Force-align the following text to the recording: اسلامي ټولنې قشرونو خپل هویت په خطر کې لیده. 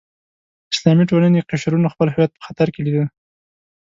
اسلامي 0.73 1.03
ټولنې 1.11 1.45
قشرونو 1.49 1.91
خپل 1.93 2.07
هویت 2.11 2.31
په 2.35 2.41
خطر 2.47 2.67
کې 2.73 2.81
لیده. 2.85 3.05